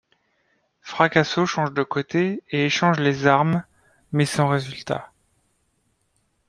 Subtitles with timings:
[0.81, 3.63] Fracasso change de côté et échange les armes,
[4.11, 5.11] mais sans résultat.